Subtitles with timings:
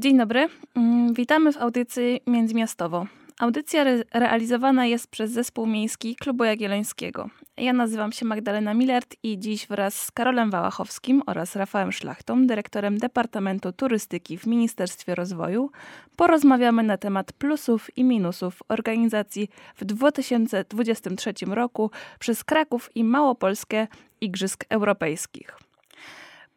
[0.00, 3.06] Dzień dobry, mm, witamy w audycji Międzymiastowo.
[3.38, 7.30] Audycja re realizowana jest przez Zespół Miejski Klubu Jagiellońskiego.
[7.56, 12.98] Ja nazywam się Magdalena Millert i dziś wraz z Karolem Wałachowskim oraz Rafałem Szlachtą, dyrektorem
[12.98, 15.70] Departamentu Turystyki w Ministerstwie Rozwoju,
[16.16, 23.86] porozmawiamy na temat plusów i minusów organizacji w 2023 roku przez Kraków i Małopolskę
[24.20, 25.69] Igrzysk Europejskich.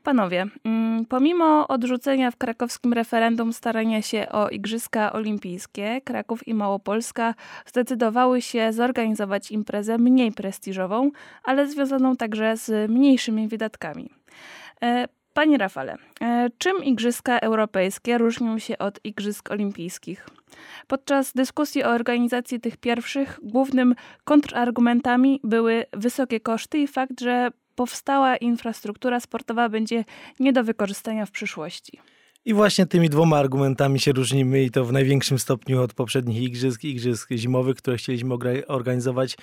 [0.04, 7.36] Panowie, mm, pomimo odrzucenia w krakowskim referendum starania się o Igrzyska Olimpijskie, Kraków i Małopolska
[7.66, 11.12] zdecydowały się zorganizować imprezę mniej prestiżową,
[11.44, 14.10] ale związaną także z mniejszymi wydatkami.
[14.84, 20.27] E, panie Rafale, e, czym Igrzyska Europejskie różnią się od Igrzysk Olimpijskich?
[20.88, 28.38] Podczas dyskusji o organizacji tych pierwszych głównym kontrargumentami były wysokie koszty i fakt, że powstała
[28.38, 30.05] infrastruktura sportowa będzie
[30.40, 31.99] nie do wykorzystania w przyszłości.
[32.46, 36.84] I właśnie tymi dwoma argumentami się różnimy i to w największym stopniu od poprzednich igrzysk,
[36.84, 38.35] igrzysk zimowych, które chcieliśmy
[38.68, 39.38] organizować,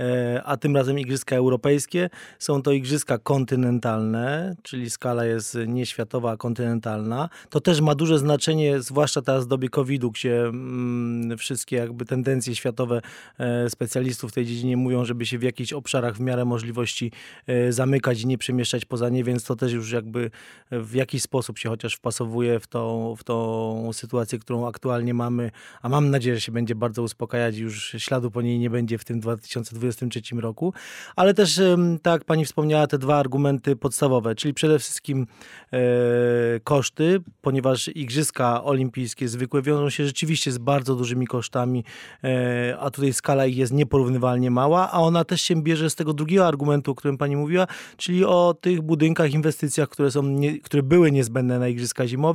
[0.00, 2.10] e, a tym razem igrzyska europejskie.
[2.38, 7.28] Są to igrzyska kontynentalne, czyli skala jest nie światowa, a kontynentalna.
[7.50, 12.56] To też ma duże znaczenie, zwłaszcza teraz w dobie COVID-u, gdzie mm, wszystkie jakby tendencje
[12.56, 13.00] światowe
[13.38, 17.12] e, specjalistów w tej dziedzinie mówią, żeby się w jakichś obszarach w miarę możliwości
[17.46, 20.30] e, zamykać i nie przemieszczać poza nie, więc to też już jakby
[20.70, 25.50] w jakiś sposób się chociaż wpasowuje w tą, w tą sytuację, którą aktualnie mamy,
[25.82, 28.98] a mam nadzieję, że się będzie bardzo uspokajać i już śladu po niej nie będzie
[28.98, 30.72] w tym 2023 roku.
[31.16, 31.60] Ale też,
[32.02, 35.26] tak pani wspomniała, te dwa argumenty podstawowe, czyli przede wszystkim
[35.72, 35.78] e,
[36.64, 41.84] koszty, ponieważ Igrzyska Olimpijskie zwykłe wiążą się rzeczywiście z bardzo dużymi kosztami,
[42.24, 46.12] e, a tutaj skala ich jest nieporównywalnie mała, a ona też się bierze z tego
[46.12, 50.82] drugiego argumentu, o którym pani mówiła, czyli o tych budynkach, inwestycjach, które, są nie, które
[50.82, 52.29] były niezbędne na Igrzyska Zimowe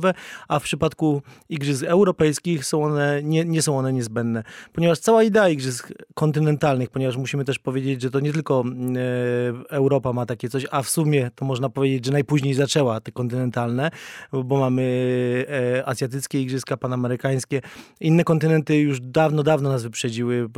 [0.48, 4.42] a w przypadku igrzysk europejskich są one, nie, nie są one niezbędne.
[4.72, 10.12] Ponieważ cała idea igrzysk kontynentalnych, ponieważ musimy też powiedzieć, że to nie tylko e, Europa
[10.12, 13.90] ma takie coś, a w sumie to można powiedzieć, że najpóźniej zaczęła te kontynentalne,
[14.32, 14.82] bo mamy
[15.48, 17.60] e, azjatyckie igrzyska, panamerykańskie.
[18.00, 20.48] Inne kontynenty już dawno, dawno nas wyprzedziły,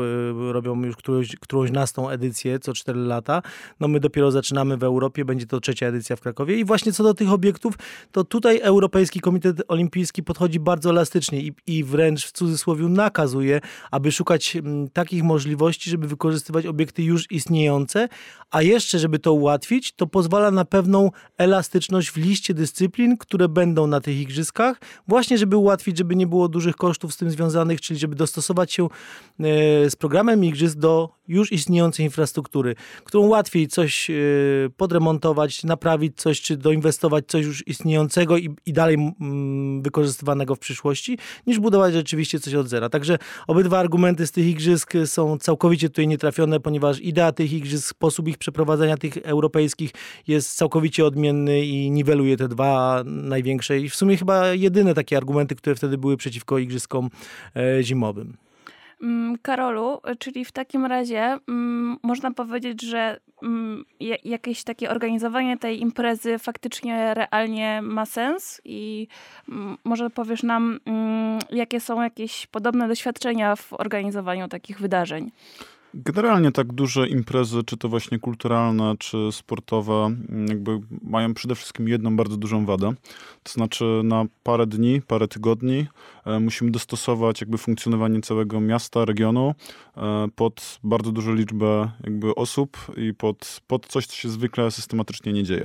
[0.52, 3.42] robią już którąś, którąś nastą edycję co 4 lata.
[3.80, 7.02] No my dopiero zaczynamy w Europie, będzie to trzecia edycja w Krakowie i właśnie co
[7.02, 7.74] do tych obiektów,
[8.12, 14.12] to tutaj Europejski Komitet Olimpijski podchodzi bardzo elastycznie i, i wręcz w cudzysłowie nakazuje, aby
[14.12, 18.08] szukać m, mm, takich możliwości, żeby wykorzystywać obiekty już istniejące,
[18.50, 23.86] a jeszcze, żeby to ułatwić, to pozwala na pewną elastyczność w liście dyscyplin, które będą
[23.86, 28.00] na tych igrzyskach, właśnie żeby ułatwić, żeby nie było dużych kosztów z tym związanych, czyli
[28.00, 28.88] żeby dostosować się e,
[29.90, 32.74] z programem igrzysk do już istniejącej infrastruktury,
[33.04, 34.14] którą łatwiej coś e,
[34.76, 38.96] podremontować, naprawić coś, czy doinwestować coś już istniejącego i, i dalej
[39.80, 42.88] wykorzystywanego w przyszłości, niż budować rzeczywiście coś od zera.
[42.88, 48.28] Także obydwa argumenty z tych igrzysk są całkowicie tutaj nietrafione, ponieważ idea tych igrzysk, sposób
[48.28, 49.90] ich przeprowadzenia tych europejskich
[50.26, 55.54] jest całkowicie odmienny i niweluje te dwa największe i w sumie chyba jedyne takie argumenty,
[55.54, 57.10] które wtedy były przeciwko igrzyskom
[57.56, 58.47] e, zimowym.
[59.02, 63.84] Mm, Karolu, czyli w takim razie mm, można powiedzieć, że mm,
[64.24, 69.08] jakieś takie organizowanie tej imprezy faktycznie realnie ma sens i
[69.84, 70.80] może powiesz nam,
[71.50, 75.30] jakie są jakieś podobne doświadczenia w organizowaniu takich wydarzeń?
[75.94, 80.10] Generalnie tak duże imprezy, czy to właśnie kulturalne, czy sportowe,
[80.48, 82.92] jakby mają przede wszystkim jedną bardzo dużą wadę.
[83.42, 85.86] To znaczy na parę dni, parę tygodni
[86.40, 89.54] musimy dostosować jakby funkcjonowanie całego miasta, regionu
[89.96, 95.32] e, pod bardzo dużą liczbę jakby osób i pod, pod coś, co się zwykle systematycznie
[95.32, 95.62] nie dzieje.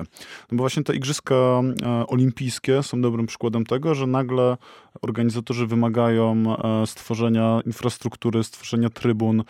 [0.52, 4.57] No bo właśnie te igrzyska e, olimpijskie są dobrym przykładem tego, że nagle
[5.02, 6.44] organizatorzy wymagają
[6.85, 9.44] stworzenia infrastruktury, stworzenia trybun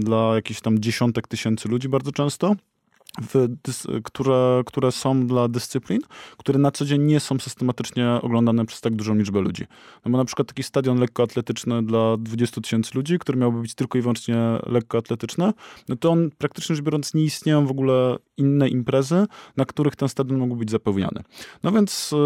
[0.00, 2.54] dla jakichś tam dziesiątek tysięcy ludzi bardzo często
[4.04, 6.00] które, które są dla dyscyplin,
[6.36, 9.64] które na co dzień nie są systematycznie oglądane przez tak dużą liczbę ludzi.
[10.04, 13.98] No bo na przykład taki stadion lekkoatletyczny dla 20 tysięcy ludzi, który miałby być tylko
[13.98, 15.52] i wyłącznie lekkoatletyczny,
[15.88, 19.26] no to on praktycznie rzecz biorąc nie istnieją w ogóle inne imprezy,
[19.56, 21.22] na których ten stadion mógł być zapełniany.
[21.62, 22.16] No więc y,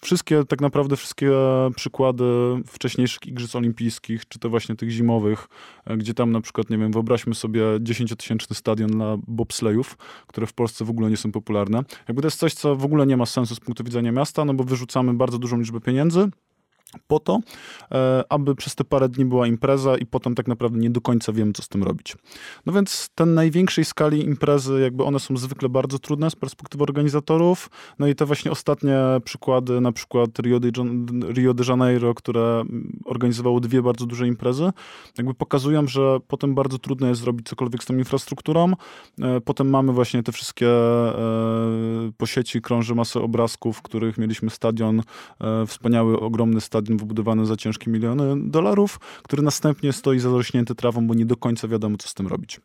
[0.00, 1.30] wszystkie, tak naprawdę wszystkie
[1.76, 2.24] przykłady
[2.66, 5.48] wcześniejszych igrzysk olimpijskich, czy to właśnie tych zimowych,
[5.90, 9.96] y, gdzie tam na przykład, nie wiem, wyobraźmy sobie 10-tysięczny stadion dla bobslejów,
[10.26, 11.82] które w Polsce w ogóle nie są popularne.
[12.08, 14.54] Jakby to jest coś, co w ogóle nie ma sensu z punktu widzenia miasta, no
[14.54, 16.30] bo wyrzucamy bardzo dużą liczbę pieniędzy,
[17.06, 17.40] po to,
[17.92, 21.32] e, aby przez te parę dni była impreza i potem tak naprawdę nie do końca
[21.32, 22.16] wiemy, co z tym robić.
[22.66, 27.70] No więc ten największej skali imprezy, jakby one są zwykle bardzo trudne z perspektywy organizatorów,
[27.98, 30.70] no i te właśnie ostatnie przykłady, na przykład Rio de,
[31.32, 32.64] Rio de Janeiro, które
[33.04, 34.70] organizowało dwie bardzo duże imprezy,
[35.18, 38.72] jakby pokazują, że potem bardzo trudno jest zrobić cokolwiek z tą infrastrukturą.
[39.20, 44.50] E, potem mamy właśnie te wszystkie e, po sieci krąży masę obrazków, w których mieliśmy
[44.50, 45.02] stadion,
[45.66, 51.14] wspaniały, ogromny stadion, stadion wybudowany za ciężkie miliony dolarów, który następnie stoi zarośnięty trawą, bo
[51.14, 52.60] nie do końca wiadomo, co z tym robić.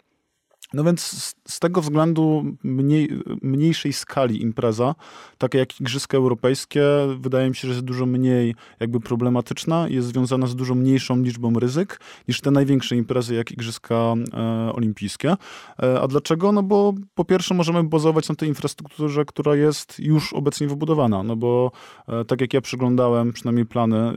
[0.73, 3.09] No więc z, z tego względu mniej,
[3.41, 4.95] mniejszej skali impreza,
[5.37, 6.83] taka jak Igrzyska Europejskie,
[7.19, 11.21] wydaje mi się, że jest dużo mniej jakby problematyczna i jest związana z dużo mniejszą
[11.21, 13.95] liczbą ryzyk niż te największe imprezy jak Igrzyska
[14.33, 15.35] e, Olimpijskie.
[15.83, 16.51] E, a dlaczego?
[16.51, 21.35] No bo po pierwsze możemy bazować na tej infrastrukturze, która jest już obecnie wybudowana, no
[21.35, 21.71] bo
[22.07, 24.13] e, tak jak ja przyglądałem przynajmniej plany, e,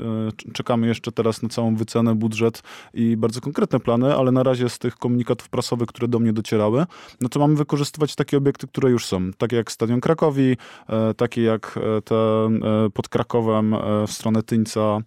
[0.53, 2.63] czekamy jeszcze teraz na całą wycenę, budżet
[2.95, 6.87] i bardzo konkretne plany, ale na razie z tych komunikatów prasowych, które do mnie docierały,
[7.21, 10.57] no to mamy wykorzystywać takie obiekty, które już są, takie jak Stadion Krakowi,
[10.89, 13.77] e, takie jak e, te e, pod Krakowem
[14.07, 14.99] w stronę Tyńca.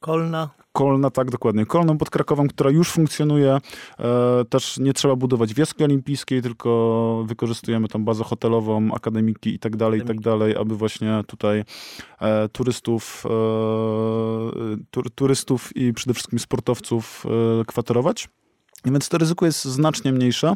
[0.00, 0.48] Kolna.
[0.72, 1.66] Kolna, tak, dokładnie.
[1.66, 3.58] Kolną pod Krakowem, która już funkcjonuje.
[4.50, 10.00] też nie trzeba budować wioski olimpijskiej, tylko wykorzystujemy tam bazę hotelową, akademiki i tak dalej,
[10.00, 11.64] i tak dalej, aby właśnie tutaj
[12.52, 13.24] turystów,
[15.14, 17.26] turystów i przede wszystkim sportowców
[17.66, 18.28] kwaterować.
[18.84, 20.54] Więc to ryzyko jest znacznie mniejsze,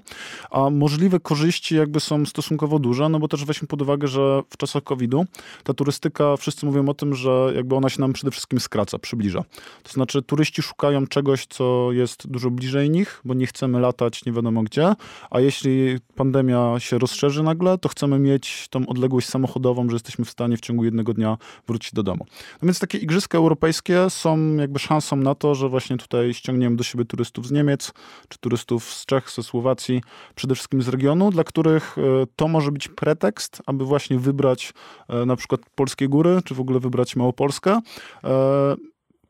[0.51, 4.57] a możliwe korzyści jakby są stosunkowo duże, no bo też weźmy pod uwagę, że w
[4.57, 5.25] czasach COVID-u
[5.65, 9.45] ta turystyka, wszyscy mówią o tym, że jakby ona się nam przede wszystkim skraca, przybliża.
[9.83, 14.33] To znaczy turyści szukają czegoś, co jest dużo bliżej nich, bo nie chcemy latać nie
[14.33, 14.95] wiadomo gdzie,
[15.31, 20.31] a jeśli pandemia się rozszerzy nagle, to chcemy mieć tą odległość samochodową, że jesteśmy w
[20.31, 22.27] stanie w ciągu jednego dnia wrócić do domu.
[22.63, 26.85] No więc takie igrzyska europejskie są jakby szansą na to, że właśnie tutaj ściągniemy do
[26.85, 27.93] siebie turystów z Niemiec,
[28.29, 30.03] czy turystów z Czech, ze Słowacji,
[30.35, 32.03] przede wszystkim z regionu, dla których e,
[32.37, 34.73] to może być pretekst, aby właśnie wybrać
[35.09, 37.81] e, na przykład polskie góry, czy w ogóle wybrać Małopolskę,
[38.25, 38.75] e,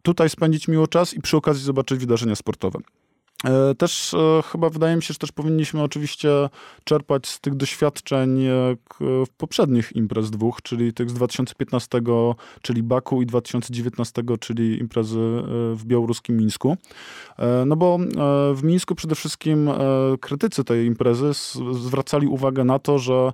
[0.02, 2.79] tutaj spędzić miło czas i przy okazji zobaczyć wydarzenia sportowe.
[3.44, 6.29] E, też e, chyba wydaje mi się, że też powinniśmy oczywiście
[6.85, 8.47] czerpać z tych doświadczeń
[9.00, 12.00] w poprzednich imprez dwóch, czyli tych z 2015,
[12.62, 15.43] czyli Baku i 2019, czyli imprezy e,
[15.75, 16.77] w białoruskim Mińsku.
[17.67, 17.99] No bo
[18.55, 19.71] w Mińsku przede wszystkim
[20.21, 21.31] krytycy tej imprezy
[21.73, 23.33] zwracali uwagę na to, że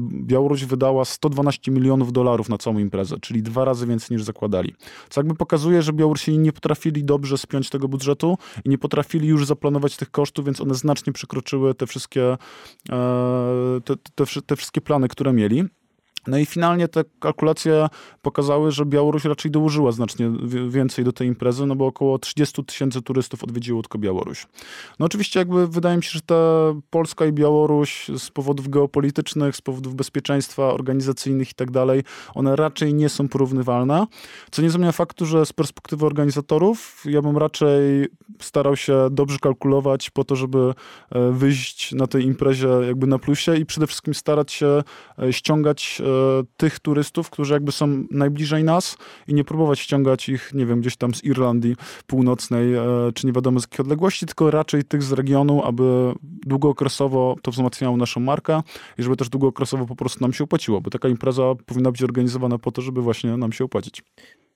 [0.00, 4.74] Białoruś wydała 112 milionów dolarów na całą imprezę, czyli dwa razy więcej niż zakładali.
[5.10, 9.46] Co jakby pokazuje, że Białorusini nie potrafili dobrze spiąć tego budżetu i nie potrafili już
[9.48, 12.36] zaplanować tych kosztów, więc one znacznie przekroczyły te wszystkie,
[12.90, 15.64] e, te, te, te wszystkie plany, które mieli.
[16.28, 17.88] No i finalnie te kalkulacje
[18.22, 20.30] pokazały, że Białoruś raczej dołożyła znacznie
[20.68, 24.46] więcej do tej imprezy, no bo około 30 tysięcy turystów odwiedziło tylko Białoruś.
[24.98, 26.34] No oczywiście jakby wydaje mi się, że ta
[26.90, 32.02] Polska i Białoruś z powodów geopolitycznych, z powodów bezpieczeństwa organizacyjnych i tak dalej,
[32.34, 34.06] one raczej nie są porównywalne,
[34.50, 38.08] co nie zmienia faktu, że z perspektywy organizatorów ja bym raczej
[38.40, 40.74] starał się dobrze kalkulować po to, żeby
[41.10, 44.82] e, wyjść na tej imprezie jakby na plusie i przede wszystkim starać się
[45.18, 46.17] e, ściągać e,
[46.56, 48.96] tych turystów, którzy jakby są najbliżej nas
[49.28, 51.76] i nie próbować ściągać ich, nie wiem, gdzieś tam z Irlandii
[52.06, 52.82] Północnej, e,
[53.14, 57.96] czy nie wiadomo z jakiej odległości, tylko raczej tych z regionu, aby długookresowo to wzmacniało
[57.96, 58.62] naszą markę
[58.98, 62.58] i żeby też długookresowo po prostu nam się opłaciło, bo taka impreza powinna być organizowana
[62.58, 64.02] po to, żeby właśnie nam się opłacić.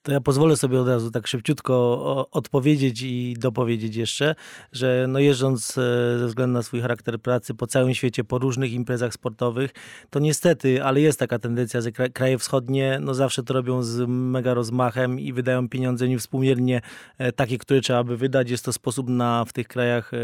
[0.02, 4.34] To ja pozwolę sobie od razu tak szybciutko odpowiedzieć i dopowiedzieć jeszcze,
[4.72, 8.72] że no jeżdżąc e, ze względu na swój charakter pracy po całym świecie, po różnych
[8.72, 9.70] imprezach sportowych,
[10.10, 14.54] to niestety, ale jest taka tendencja, że kraje wschodnie no zawsze to robią z mega
[14.54, 16.80] rozmachem i wydają pieniądze niewspółmiernie
[17.18, 18.50] e, takie, które trzeba by wydać.
[18.50, 20.18] Jest to sposób na w tych krajach e,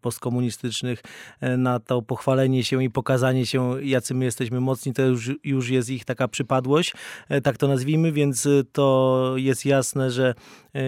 [0.00, 1.02] postkomunistycznych
[1.58, 4.92] na to pochwalenie się i pokazanie się, jacy my jesteśmy mocni.
[4.92, 6.92] To już, już jest ich taka przypadłość,
[7.42, 8.93] tak to nazwijmy, więc to
[9.36, 10.34] jest jasne, że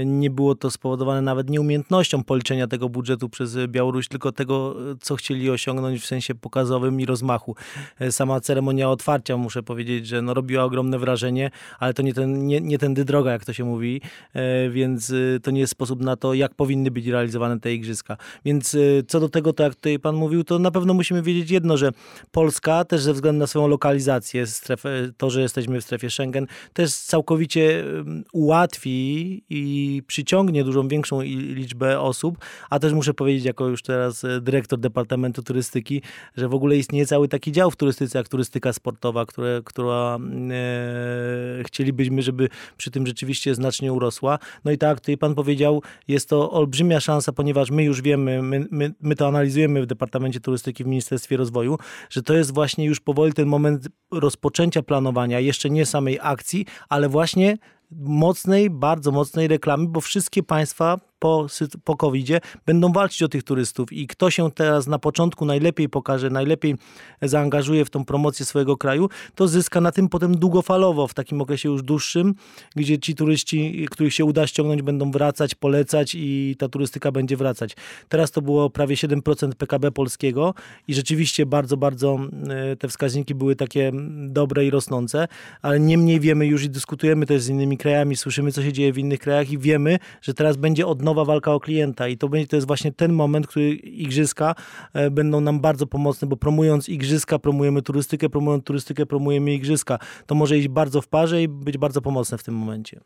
[0.07, 5.50] nie było to spowodowane nawet nieumiejętnością policzenia tego budżetu przez Białoruś, tylko tego, co chcieli
[5.50, 7.57] osiągnąć w sensie pokazowym i rozmachu.
[8.00, 12.47] E, sama ceremonia otwarcia, muszę powiedzieć, że no, robiła ogromne wrażenie, ale to nie, ten,
[12.47, 14.00] nie, nie tędy droga, jak to się mówi,
[14.35, 15.12] e, więc
[15.43, 18.16] to nie jest sposób na to, jak powinny być realizowane te igrzyska.
[18.45, 18.76] Więc
[19.09, 21.90] co do tego, to jak tutaj pan mówił, to na pewno musimy wiedzieć jedno, że
[22.31, 26.93] Polska też ze względu na swoją lokalizację, strefę, to, że jesteśmy w strefie Schengen, też
[26.95, 27.85] całkowicie
[28.33, 32.38] ułatwi i i przyciągnie dużą większą liczbę osób,
[32.71, 36.02] a też muszę powiedzieć jako już teraz e, dyrektor Departamentu Turystyki,
[36.37, 40.18] że w ogóle istnieje cały taki dział w turystyce, jak turystyka sportowa, które, która
[40.50, 44.38] e, chcielibyśmy, żeby przy tym rzeczywiście znacznie urosła.
[44.64, 48.66] No i tak, tutaj pan powiedział, jest to olbrzymia szansa, ponieważ my już wiemy, my,
[48.71, 51.78] my, my to analizujemy w Departamencie Turystyki w Ministerstwie Rozwoju,
[52.11, 57.09] że to jest właśnie już powoli ten moment rozpoczęcia planowania, jeszcze nie samej akcji, ale
[57.09, 57.59] właśnie
[57.90, 61.46] mocnej, bardzo mocnej reklamy, bo wszystkie państwa po,
[61.85, 62.26] po covid
[62.66, 66.75] będą walczyć o tych turystów i kto się teraz na początku najlepiej pokaże, najlepiej
[67.23, 71.68] zaangażuje w tą promocję swojego kraju, to zyska na tym potem długofalowo, w takim okresie
[71.68, 72.35] już dłuższym,
[72.76, 77.76] gdzie ci turyści, których się uda ściągnąć, będą wracać, polecać i ta turystyka będzie wracać.
[78.08, 80.54] Teraz to było prawie 7% PKB polskiego
[80.88, 82.18] i rzeczywiście bardzo, bardzo
[82.49, 83.92] e, te wskaźniki były takie
[84.28, 85.28] dobre i rosnące,
[85.62, 88.99] ale niemniej wiemy już i dyskutujemy też z innymi krajami, słyszymy co się dzieje w
[88.99, 92.47] innych krajach i wiemy, że teraz będzie od nowa walka o klienta i to będzie
[92.47, 94.55] to jest właśnie ten moment, który igrzyska
[94.93, 99.99] e, będą nam bardzo pomocne, bo promując igrzyska, promujemy turystykę, promując turystykę, promujemy igrzyska.
[100.27, 103.01] To może iść bardzo w parze i być bardzo pomocne w tym momencie.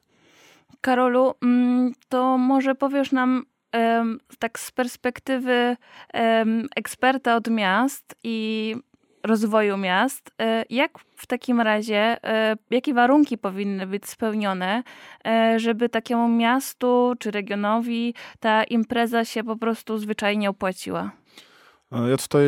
[0.81, 3.45] Karolu, mm, to może powiesz nam
[4.39, 5.77] tak z perspektywy
[6.77, 8.75] eksperta od miast i
[9.23, 10.31] rozwoju miast.
[10.41, 14.83] E, jak w takim razie, e, jakie warunki powinny być spełnione,
[15.27, 21.20] e, żeby takiemu miastu czy regionowi ta impreza się po prostu zwyczajnie opłaciła?
[21.93, 22.47] Ja tutaj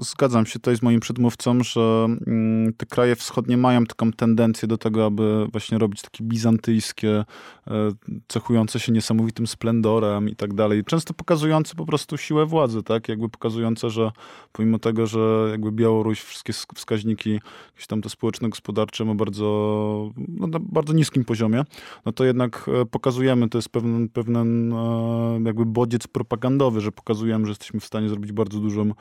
[0.00, 4.78] zgadzam się tutaj z moim przedmówcą, że mm, te kraje wschodnie mają taką tendencję do
[4.78, 7.24] tego, aby właśnie robić takie bizantyjskie
[7.70, 7.90] E,
[8.28, 10.84] cechujące się niesamowitym splendorem i tak dalej.
[10.84, 13.08] Często pokazujące po prostu siłę władzy, tak?
[13.08, 14.10] Jakby pokazujące, że
[14.52, 17.32] pomimo tego, że jakby Białoruś wszystkie wskaźniki
[17.72, 21.64] jakieś tam te społeczno-gospodarcze ma bardzo, no, na bardzo niskim poziomie,
[22.06, 27.46] no to jednak e, pokazujemy, to jest pewien, pewien e, jakby bodziec propagandowy, że pokazujemy,
[27.46, 28.92] że jesteśmy w stanie zrobić bardzo dużą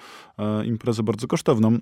[0.65, 1.79] imprezę, bardzo kosztowną.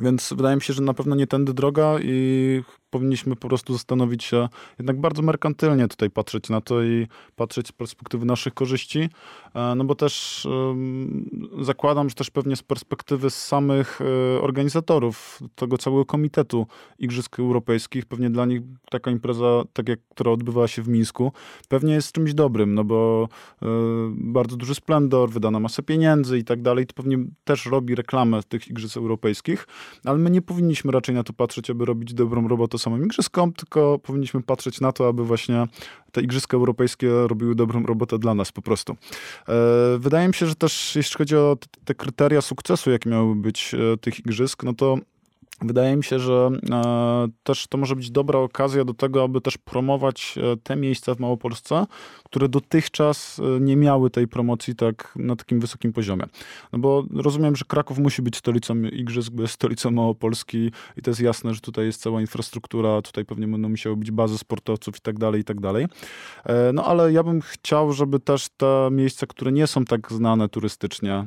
[0.00, 4.24] Więc wydaje mi się, że na pewno nie tędy droga i powinniśmy po prostu zastanowić
[4.24, 4.48] się
[4.78, 9.08] jednak bardzo merkantylnie tutaj patrzeć na to i patrzeć z perspektywy naszych korzyści,
[9.54, 10.46] e, no bo też
[11.60, 16.66] zakładam, że też pewnie z perspektywy samych e, organizatorów tego całego komitetu
[16.98, 18.60] Igrzysk Europejskich, pewnie dla nich
[18.90, 21.32] taka impreza, tak jak, która odbywała się w Mińsku,
[21.68, 23.28] pewnie jest czymś dobrym, no bo
[23.62, 23.66] e,
[24.10, 28.68] bardzo duży splendor, wydana masa pieniędzy i tak dalej, to pewnie też robi reklamę tych
[28.68, 29.66] Igrzysk Europejskich,
[30.04, 33.98] ale my nie powinniśmy raczej na to patrzeć, aby robić dobrą robotę samym igrzyskom, tylko
[33.98, 35.66] powinniśmy patrzeć na to, aby właśnie
[36.12, 38.96] te igrzyska europejskie robiły dobrą robotę dla nas po prostu.
[39.48, 39.54] E,
[39.98, 43.96] wydaje mi się, że też jeśli chodzi o te kryteria sukcesu, jakie miałyby być e,
[43.96, 44.98] tych igrzysk, no to
[45.60, 49.58] Wydaje mi się, że e, też to może być dobra okazja do tego, aby też
[49.58, 51.86] promować e, te miejsca w Małopolsce,
[52.24, 56.24] które dotychczas e, nie miały tej promocji tak na takim wysokim poziomie.
[56.72, 61.10] No bo rozumiem, że Kraków musi być stolicą igrzysk, bo jest stolicą Małopolski i to
[61.10, 65.00] jest jasne, że tutaj jest cała infrastruktura, tutaj pewnie będą musiały być bazy sportowców i
[65.00, 65.86] tak dalej, i tak dalej.
[66.72, 71.26] No ale ja bym chciał, żeby też te miejsca, które nie są tak znane turystycznie,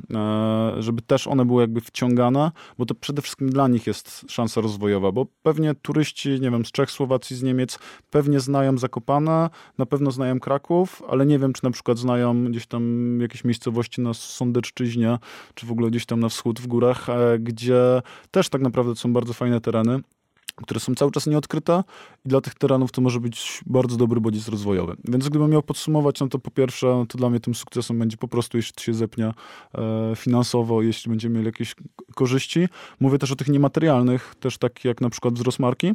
[0.78, 5.12] żeby też one były jakby wciągane, bo to przede wszystkim dla nich jest szansa rozwojowa,
[5.12, 7.78] bo pewnie turyści, nie wiem, z Czech, Słowacji, z Niemiec
[8.10, 12.66] pewnie znają Zakopane, na pewno znają Kraków, ale nie wiem, czy na przykład znają gdzieś
[12.66, 15.18] tam jakieś miejscowości na Sądeczczyźnie,
[15.54, 19.12] czy w ogóle gdzieś tam na wschód w górach, e, gdzie też tak naprawdę są
[19.12, 20.00] bardzo fajne tereny
[20.62, 21.84] które są cały czas nieodkryte
[22.24, 24.96] i dla tych terenów to może być bardzo dobry bodziec rozwojowy.
[25.04, 28.28] Więc gdybym miał podsumować, no to po pierwsze, to dla mnie tym sukcesem będzie po
[28.28, 29.26] prostu, jeśli się zepnie
[29.74, 31.74] e, finansowo, jeśli będziemy mieli jakieś
[32.14, 32.68] korzyści.
[33.00, 35.94] Mówię też o tych niematerialnych, też tak jak na przykład wzrost marki.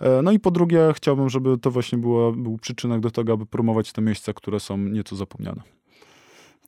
[0.00, 3.46] E, no i po drugie, chciałbym, żeby to właśnie było, był przyczynek do tego, aby
[3.46, 5.81] promować te miejsca, które są nieco zapomniane.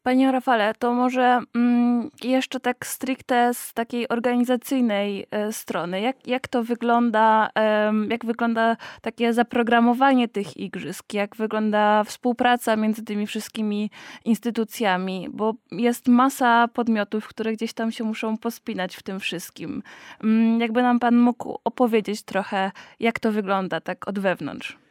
[0.04, 6.00] Panie Rafale, to może mm, jeszcze tak stricte z takiej organizacyjnej e, strony.
[6.00, 11.14] Jak, jak to wygląda, e, jak wygląda takie zaprogramowanie tych igrzysk?
[11.14, 13.90] Jak wygląda współpraca między tymi wszystkimi
[14.25, 15.28] instytucjami?
[15.32, 19.82] Bo jest masa podmiotów, które gdzieś tam się muszą pospinać w tym wszystkim.
[20.25, 24.83] Mm, jakby nam pan mógł opowiedzieć trochę, jak to wygląda tak od wewnątrz?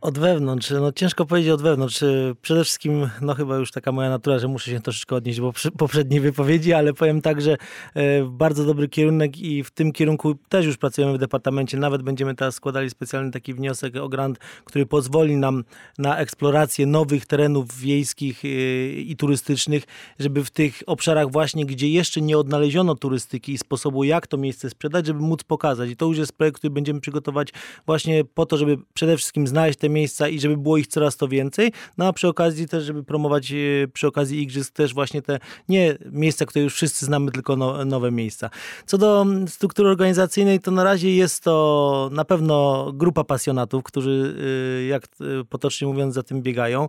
[0.00, 2.04] Od wewnątrz, no ciężko powiedzieć od wewnątrz.
[2.42, 6.20] Przede wszystkim, no chyba już taka moja natura, że muszę się troszeczkę odnieść do poprzedniej
[6.20, 7.56] wypowiedzi, ale powiem tak, że
[7.94, 11.78] e, bardzo dobry kierunek i w tym kierunku też już pracujemy w departamencie.
[11.78, 15.64] Nawet będziemy teraz składali specjalny taki wniosek o grant, który pozwoli nam
[15.98, 18.48] na eksplorację nowych terenów wiejskich e,
[18.88, 19.84] i turystycznych,
[20.18, 24.70] żeby w tych obszarach właśnie, gdzie jeszcze nie odnaleziono turystyki i sposobu, jak to miejsce
[24.70, 25.90] sprzedać, żeby móc pokazać.
[25.90, 27.52] I to już jest projekt, który będziemy przygotować
[27.86, 31.16] właśnie po to, żeby przede wszystkim znaleźć te te miejsca i żeby było ich coraz
[31.16, 33.52] to więcej, no a przy okazji też, żeby promować
[33.92, 35.38] przy okazji igrzysk też właśnie te
[35.68, 38.50] nie miejsca, które już wszyscy znamy, tylko no, nowe miejsca.
[38.86, 44.36] Co do mm, struktury organizacyjnej, to na razie jest to na pewno grupa pasjonatów, którzy,
[44.80, 46.88] y, jak y, potocznie mówiąc, za tym biegają.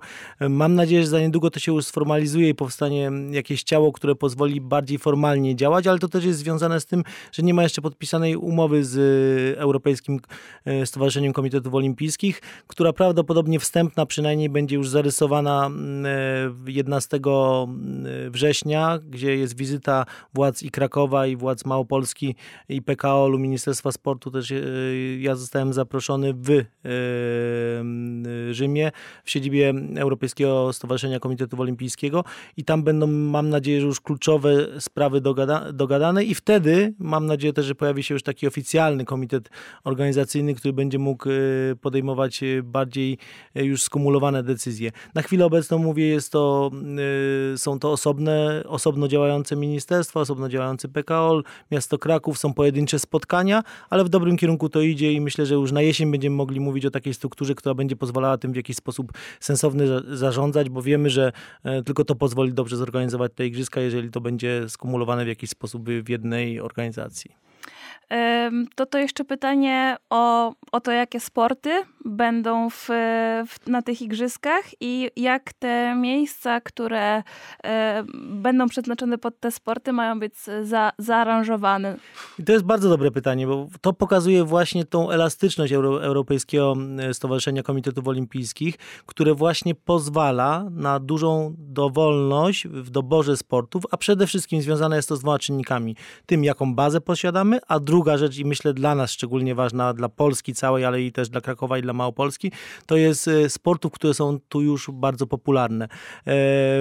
[0.50, 4.62] Mam nadzieję, że za niedługo to się już sformalizuje i powstanie jakieś ciało, które pozwoli
[4.62, 8.36] bardziej formalnie działać, ale to też jest związane z tym, że nie ma jeszcze podpisanej
[8.36, 8.98] umowy z
[9.58, 10.20] Europejskim
[10.86, 15.70] Stowarzyszeniem Komitetów Olimpijskich, która prawdopodobnie wstępna przynajmniej będzie już zarysowana
[16.68, 17.20] 11
[18.30, 22.36] września, gdzie jest wizyta władz i Krakowa, i władz Małopolski,
[22.70, 24.32] i PKO-u, Ministerstwa Sportu.
[24.32, 24.58] Też e,
[25.20, 26.64] ja zostałem zaproszony w e,
[28.54, 28.92] Rzymie,
[29.24, 32.24] w siedzibie Europejskiego Stowarzyszenia Komitetu Olimpijskiego
[32.58, 37.54] i tam będą, mam nadzieję, że już kluczowe sprawy dogada, dogadane i wtedy mam nadzieję
[37.54, 39.50] też, że pojawi się już taki oficjalny komitet
[39.84, 41.34] organizacyjny, który będzie mógł e,
[41.82, 42.44] podejmować
[42.78, 43.18] bardziej
[43.56, 44.92] już skumulowane decyzje.
[45.16, 46.72] Na chwilę obecną mówię, jest to,
[47.56, 54.04] są to osobne, osobno działające ministerstwa, osobno działający PKOL, miasto Kraków, są pojedyncze spotkania, ale
[54.04, 56.92] w dobrym kierunku to idzie i myślę, że już na jesień będziemy mogli mówić o
[56.92, 59.86] takiej strukturze, która będzie pozwalała tym w jakiś sposób sensowny
[60.18, 61.32] zarządzać, bo wiemy, że
[61.64, 65.90] e, tylko to pozwoli dobrze zorganizować te igrzyska, jeżeli to będzie skumulowane w jakiś sposób
[65.90, 67.47] w jednej organizacji.
[68.76, 72.88] To to jeszcze pytanie o, o to, jakie sporty będą w,
[73.48, 77.24] w, na tych igrzyskach i jak te miejsca, które
[77.64, 80.34] e, będą przeznaczone pod te sporty, mają być
[80.64, 81.98] za, zaaranżowane.
[82.40, 86.76] I to jest bardzo dobre pytanie, bo to pokazuje właśnie tą elastyczność Euro, Europejskiego
[87.14, 94.62] Stowarzyszenia Komitetów Olimpijskich, które właśnie pozwala na dużą dowolność w doborze sportów, a przede wszystkim
[94.62, 95.96] związane jest to z dwoma czynnikami.
[96.26, 100.54] Tym, jaką bazę posiadamy, a druga rzecz i myślę dla nas szczególnie ważna, dla Polski
[100.54, 102.52] całej, ale i też dla Krakowa i dla Małopolski,
[102.86, 105.90] to jest e, sportów, które są tu już bardzo popularne e,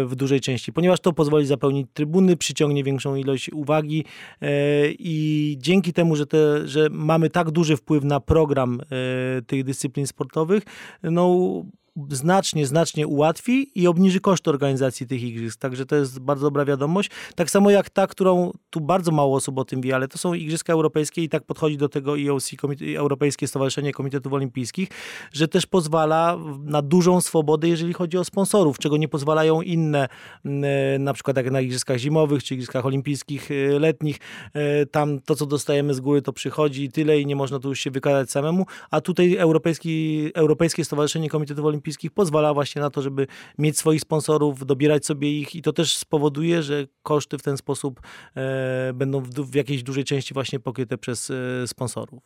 [0.04, 4.04] w dużej części, ponieważ to pozwoli zapełnić trybuny, przyciągnie większą ilość uwagi
[4.40, 4.49] e,
[4.99, 8.80] i dzięki temu, że, te, że mamy tak duży wpływ na program
[9.46, 10.62] tych dyscyplin sportowych,
[11.02, 11.62] no
[12.10, 15.60] znacznie, znacznie ułatwi i obniży koszty organizacji tych igrzysk.
[15.60, 17.10] Także to jest bardzo dobra wiadomość.
[17.34, 20.34] Tak samo jak ta, którą tu bardzo mało osób o tym wie, ale to są
[20.34, 22.50] Igrzyska Europejskie i tak podchodzi do tego IOC,
[22.96, 24.88] Europejskie Stowarzyszenie Komitetów Olimpijskich,
[25.32, 30.08] że też pozwala na dużą swobodę, jeżeli chodzi o sponsorów, czego nie pozwalają inne,
[30.99, 34.18] na przykład jak na Igrzyskach Zimowych czy Igrzyskach Olimpijskich e, letnich.
[34.54, 37.68] E, tam to, co dostajemy z góry, to przychodzi i tyle i nie można tu
[37.68, 42.90] już się wykazać samemu, a tutaj Europejski, Europejskie Stowarzyszenie Komitetów Olimpijskich olimpijskich pozwala właśnie na
[42.90, 43.26] to, żeby
[43.58, 48.00] mieć swoich sponsorów, dobierać sobie ich i to też spowoduje, że koszty w ten sposób
[48.36, 52.22] e, będą w, w jakiejś dużej części właśnie pokryte przez e, sponsorów.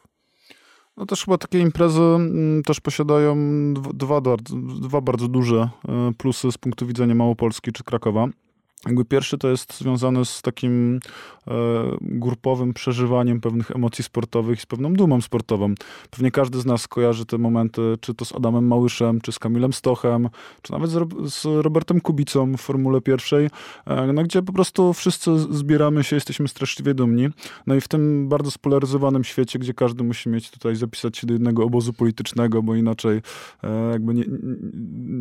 [0.96, 3.36] No też chyba takie imprezy mm, też posiadają
[3.74, 4.20] dwa,
[4.80, 8.28] dwa bardzo duże e, plusy z punktu widzenia Małopolski czy Krakowa.
[8.86, 11.00] Jakby pierwszy to jest związany z takim
[11.48, 11.52] e,
[12.00, 15.74] grupowym przeżywaniem pewnych emocji sportowych i z pewną dumą sportową.
[16.10, 19.72] Pewnie każdy z nas kojarzy te momenty, czy to z Adamem Małyszem, czy z Kamilem
[19.72, 20.28] Stochem,
[20.62, 23.50] czy nawet z, z Robertem Kubicą w Formule Pierwszej,
[23.86, 27.28] e, no, gdzie po prostu wszyscy zbieramy się, jesteśmy straszliwie dumni.
[27.66, 31.32] No i w tym bardzo spolaryzowanym świecie, gdzie każdy musi mieć tutaj zapisać się do
[31.32, 33.20] jednego obozu politycznego, bo inaczej
[33.62, 34.24] e, jakby nie,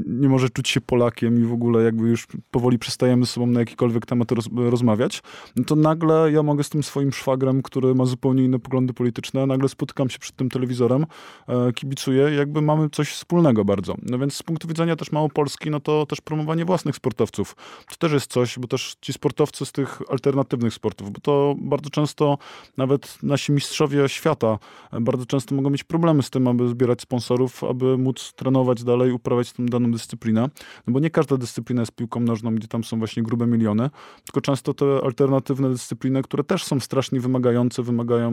[0.06, 4.06] nie może czuć się Polakiem i w ogóle jakby już powoli przestajemy sobą na jakikolwiek
[4.06, 5.22] temat roz, rozmawiać,
[5.56, 9.46] no to nagle ja mogę z tym swoim szwagrem, który ma zupełnie inne poglądy polityczne,
[9.46, 11.06] nagle spotykam się przed tym telewizorem,
[11.48, 13.96] e, kibicuję jakby mamy coś wspólnego bardzo.
[14.04, 17.56] No więc z punktu widzenia też Małopolski, no to też promowanie własnych sportowców.
[17.90, 21.90] To też jest coś, bo też ci sportowcy z tych alternatywnych sportów, bo to bardzo
[21.90, 22.38] często
[22.78, 24.60] nawet nasi mistrzowie świata
[24.94, 29.12] e, bardzo często mogą mieć problemy z tym, aby zbierać sponsorów, aby móc trenować dalej,
[29.12, 30.50] uprawiać tę daną dyscyplinę,
[30.88, 33.89] no bo nie każda dyscyplina jest piłką nożną, gdzie tam są właśnie grube miliony,
[34.25, 38.32] tylko często te alternatywne dyscypliny, które też są strasznie wymagające, wymagają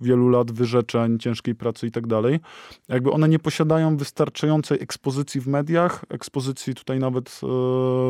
[0.00, 2.40] wielu lat wyrzeczeń, ciężkiej pracy i tak dalej,
[2.88, 7.46] jakby one nie posiadają wystarczającej ekspozycji w mediach, ekspozycji tutaj nawet e,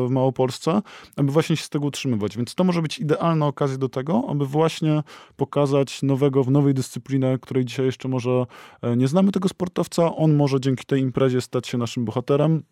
[0.07, 0.81] w Małopolsce,
[1.15, 2.37] aby właśnie się z tego utrzymywać.
[2.37, 5.03] Więc to może być idealna okazja do tego, aby właśnie
[5.35, 8.45] pokazać nowego w nowej dyscyplinie, której dzisiaj jeszcze może
[8.81, 10.15] e, nie znamy tego sportowca.
[10.15, 12.63] On może dzięki tej imprezie stać się naszym bohaterem.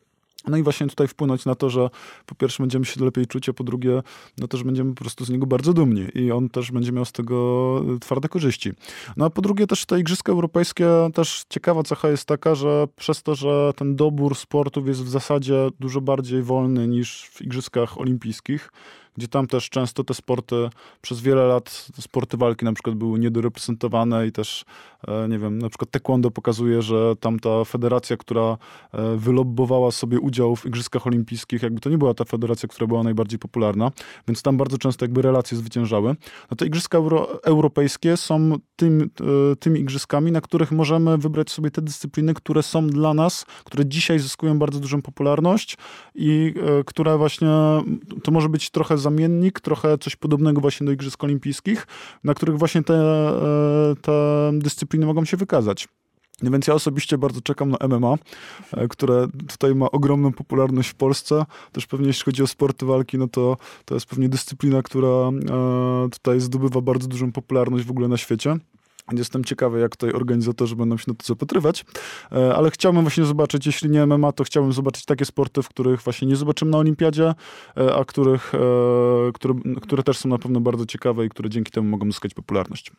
[0.48, 1.90] No i właśnie tutaj wpłynąć na to, że
[2.26, 4.04] po pierwsze będziemy się lepiej czuć, a po drugie,
[4.38, 7.12] no też będziemy po prostu z niego bardzo dumni i on też będzie miał z
[7.12, 8.72] tego twarde korzyści.
[9.18, 13.24] No a po drugie też te Igrzyska Europejskie, też ciekawa cecha jest taka, że przez
[13.24, 18.72] to, że ten dobór sportów jest w zasadzie dużo bardziej wolny niż w Igrzyskach Olimpijskich,
[19.18, 20.70] gdzie tam też często te sporty
[21.02, 24.66] przez wiele lat, sporty walki na przykład były niedoreprezentowane i też
[25.30, 28.58] nie wiem, na przykład taekwondo pokazuje, że tamta federacja, która
[28.94, 33.04] e, wylobbowała sobie udział w Igrzyskach Olimpijskich, jakby to nie była ta federacja, która była
[33.04, 33.92] najbardziej popularna,
[34.28, 36.16] więc tam bardzo często jakby relacje zwyciężały.
[36.52, 39.10] No to Igrzyska Euro europejskie są tym,
[39.52, 43.86] e, tymi igrzyskami, na których możemy wybrać sobie te dyscypliny, które są dla nas, które
[43.86, 45.78] dzisiaj zyskują bardzo dużą popularność
[46.16, 46.54] i
[46.86, 47.48] które właśnie,
[48.24, 51.88] to może być trochę zamiennik, trochę coś podobnego właśnie do Igrzysk Olimpijskich,
[52.24, 55.88] na których właśnie te, e, te dyscypliny mogą się wykazać.
[56.42, 58.16] No więc ja osobiście bardzo czekam na MMA,
[58.72, 61.46] e, które tutaj ma ogromną popularność w Polsce.
[61.72, 65.32] Też pewnie jeśli chodzi o sporty walki, no to to jest pewnie dyscyplina, która e,
[66.12, 68.58] tutaj zdobywa bardzo dużą popularność w ogóle na świecie.
[69.12, 71.86] Jestem ciekawy, jak tutaj organizatorzy będą się na to zapatrywać,
[72.32, 76.02] e, ale chciałbym właśnie zobaczyć, jeśli nie MMA, to chciałbym zobaczyć takie sporty, w których
[76.02, 77.34] właśnie nie zobaczymy na olimpiadzie,
[77.96, 78.52] a których,
[79.34, 82.92] które, które też są na pewno bardzo ciekawe i które dzięki temu mogą zyskać popularność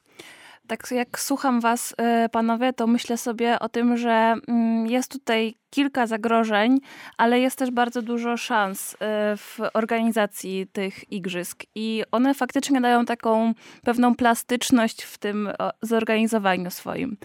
[0.67, 1.95] tak jak słucham was,
[2.33, 6.79] panowie, to myślę sobie o tym, że mm, jest tutaj kilka zagrożeń,
[7.17, 8.97] ale jest też bardzo dużo szans y,
[9.37, 15.49] w organizacji tych igrzysk i one faktycznie dają taką pewną plastyczność w tym
[15.83, 17.17] zorganizowaniu swoim.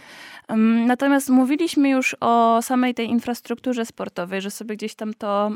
[0.88, 5.52] Natomiast mówiliśmy już o samej tej infrastrukturze sportowej, że sobie gdzieś tam to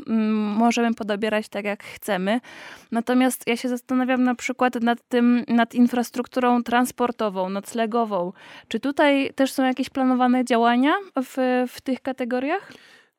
[0.56, 2.40] możemy podobierać tak jak chcemy.
[2.92, 8.32] Natomiast ja się zastanawiam na przykład nad tym, nad infrastrukturą transportową, noclegową.
[8.68, 12.72] Czy tutaj też są jakieś planowane działania w, w tych kategoriach?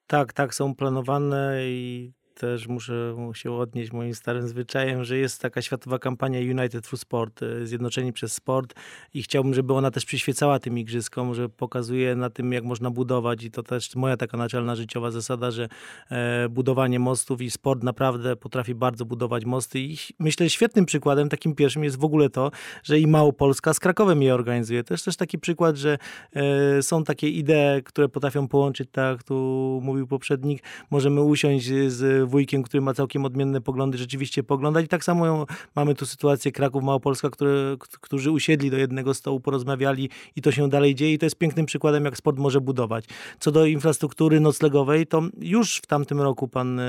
[0.08, 5.62] Tak, tak, są planowane i też muszę się odnieść moim starym zwyczajem, że jest taka
[5.62, 8.74] światowa kampania United Through Sport, e, Zjednoczeni przez Sport
[9.14, 13.44] i chciałbym, żeby ona też przyświecała tym igrzyskom, że pokazuje na tym, jak można budować
[13.44, 15.68] i to też moja taka naczelna życiowa zasada, że
[16.12, 21.56] e, budowanie mostów i sport naprawdę potrafi bardzo budować mosty i myślę świetnym przykładem, takim
[21.56, 22.52] pierwszym jest w ogóle to,
[22.84, 24.84] że i Małopolska z Krakowem je organizuje.
[24.84, 25.98] To jest też taki przykład, że
[26.34, 32.27] e, są takie idee, które potrafią połączyć, tak jak tu mówił poprzednik, możemy usiąść z
[32.28, 34.86] wujkiem, który ma całkiem odmienne poglądy, rzeczywiście poglądać.
[34.86, 40.10] I tak samo mamy tu sytuację Kraków, Małopolska, które, którzy usiedli do jednego stołu, porozmawiali
[40.36, 41.14] i to się dalej dzieje.
[41.14, 43.06] I to jest pięknym przykładem, jak sport może budować.
[43.40, 46.84] Co do infrastruktury noclegowej, to już w tamtym roku pan e,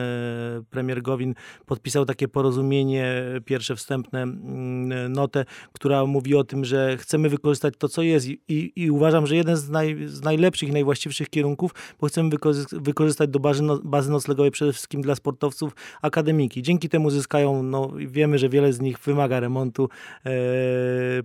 [0.70, 1.34] premier Gowin
[1.66, 7.88] podpisał takie porozumienie, pierwsze wstępne mm, notę, która mówi o tym, że chcemy wykorzystać to,
[7.88, 11.74] co jest i, i, i uważam, że jeden z, naj, z najlepszych i najwłaściwszych kierunków,
[12.00, 12.30] bo chcemy
[12.72, 16.62] wykorzystać do bazy, no, bazy noclegowej przede wszystkim dla sportu sportowców akademiki.
[16.62, 19.88] Dzięki temu zyskają, no wiemy, że wiele z nich wymaga remontu.
[20.26, 20.30] E,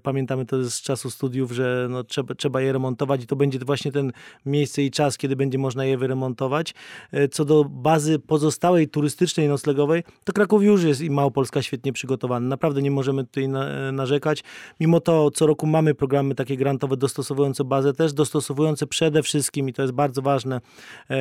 [0.04, 3.92] pamiętamy to z czasu studiów, że no, trzeba, trzeba je remontować i to będzie właśnie
[3.92, 4.12] ten
[4.46, 6.74] miejsce i czas, kiedy będzie można je wyremontować.
[7.12, 12.48] E, co do bazy pozostałej turystycznej, noclegowej, to Kraków już jest i Małopolska świetnie przygotowany.
[12.48, 14.44] Naprawdę nie możemy tutaj na, narzekać.
[14.80, 19.74] Mimo to co roku mamy programy takie grantowe dostosowujące bazę też, dostosowujące przede wszystkim, i
[19.74, 20.62] to jest bardzo ważne,
[21.10, 21.16] e,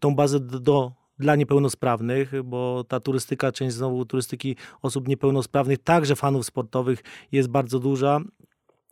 [0.00, 6.46] tą bazę do dla niepełnosprawnych, bo ta turystyka, część znowu turystyki osób niepełnosprawnych, także fanów
[6.46, 7.02] sportowych
[7.32, 8.20] jest bardzo duża.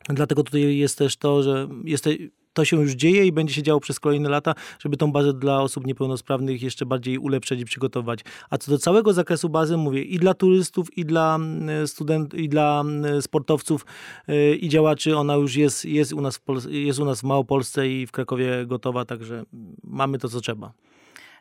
[0.09, 2.07] Dlatego tutaj jest też to, że jest
[2.55, 5.61] to się już dzieje i będzie się działo przez kolejne lata, żeby tą bazę dla
[5.61, 8.19] osób niepełnosprawnych jeszcze bardziej ulepszać i przygotować.
[8.49, 12.49] A co do całego zakresu bazy, mówię i dla turystów, i dla mm, studentów, i
[12.49, 13.85] dla mm, sportowców,
[14.29, 17.89] y, i działaczy, ona już jest, jest, u nas w jest u nas w Małopolsce
[17.89, 19.43] i w Krakowie gotowa, także
[19.83, 20.73] mamy to, co trzeba.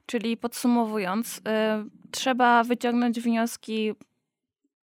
[0.06, 1.40] Czyli podsumowując, y,
[2.10, 3.94] trzeba wyciągnąć wnioski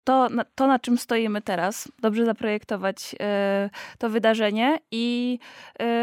[0.06, 5.38] to, to, na czym stoimy teraz, dobrze zaprojektować y, to wydarzenie i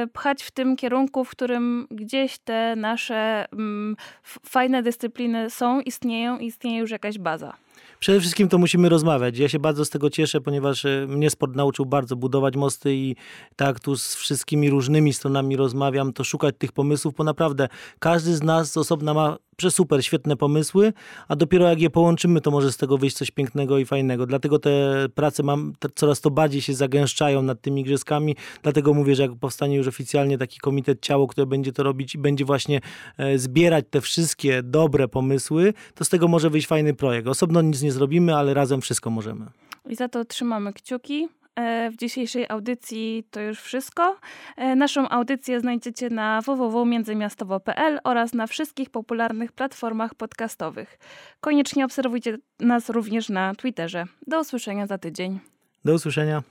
[0.04, 6.40] y, pchać w tym kierunku, w którym gdzieś te nasze mm, fajne dyscypliny są, istnieją
[6.40, 7.54] i istnieje już jakaś baza.
[8.00, 9.38] Przede wszystkim to musimy rozmawiać.
[9.38, 13.16] Ja się bardzo z tego cieszę, ponieważ e, mnie sport nauczył bardzo budować mosty i
[13.56, 18.44] tak tu z wszystkimi różnymi stronami rozmawiam, to szukać tych pomysłów, bo naprawdę każdy z
[18.44, 20.94] nas osobna ma przesuper, świetne pomysły,
[21.28, 24.26] a dopiero jak je połączymy, to może z tego wyjść coś pięknego i fajnego.
[24.26, 29.24] Dlatego te prace mam, coraz to bardziej się zagęszczają nad tymi igrzyskami, dlatego mówię, że
[29.24, 32.82] jak powstanie już oficjalnie taki komitet ciało, które będzie to robić i będzie właśnie
[33.18, 37.28] e, zbierać te wszystkie dobre pomysły, to z tego może wyjść fajny projekt.
[37.28, 39.46] Osobno nic nie zrobimy, ale razem wszystko możemy.
[39.90, 41.28] I za to trzymamy kciuki.
[41.56, 44.18] E, w dzisiejszej audycji to już wszystko.
[44.58, 51.00] E, naszą audycję znajdziecie na www.międzymiastowo.pl oraz na wszystkich popularnych platformach podcastowych.
[51.42, 54.06] Koniecznie obserwujcie nas również na Twitterze.
[54.28, 55.40] Do usłyszenia za tydzień.
[55.86, 56.44] Do usłyszenia.